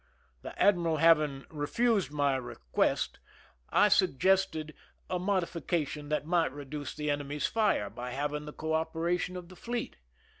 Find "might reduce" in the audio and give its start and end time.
6.25-6.95